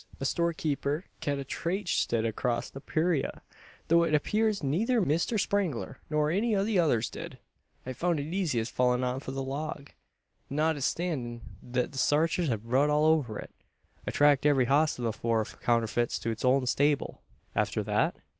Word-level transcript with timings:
A 0.19 0.25
storekeeper 0.25 1.05
ked 1.19 1.37
a 1.37 1.43
traced 1.43 2.11
it 2.11 2.25
acrost 2.25 2.73
the 2.73 2.81
purayra, 2.81 3.41
though 3.87 4.01
it 4.01 4.15
appears 4.15 4.63
neyther 4.63 4.99
Mister 4.99 5.37
Spangler 5.37 5.99
nor 6.09 6.31
any 6.31 6.55
o' 6.55 6.63
the 6.63 6.79
others 6.79 7.07
did. 7.07 7.37
I 7.85 7.93
foun' 7.93 8.17
it 8.17 8.25
eezy 8.31 8.59
as 8.59 8.67
fallin' 8.67 9.03
off 9.03 9.29
o' 9.29 9.31
a 9.31 9.37
log, 9.45 9.91
not 10.49 10.75
'ithstandin' 10.75 11.41
thet 11.61 11.91
the 11.91 11.99
sarchers 11.99 12.47
had 12.47 12.65
rud 12.65 12.89
all 12.89 13.05
over 13.05 13.37
it. 13.37 13.51
I 14.07 14.09
tracked 14.09 14.47
every 14.47 14.65
hoss 14.65 14.99
o' 14.99 15.03
the 15.03 15.13
four 15.13 15.45
counterfits 15.45 16.17
to 16.17 16.29
his 16.31 16.43
own 16.43 16.65
stable." 16.65 17.21
"After 17.55 17.83
that?" 17.83 18.15